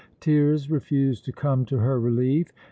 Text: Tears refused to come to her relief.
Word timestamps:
Tears 0.19 0.71
refused 0.71 1.25
to 1.25 1.31
come 1.31 1.63
to 1.67 1.77
her 1.77 1.99
relief. 1.99 2.47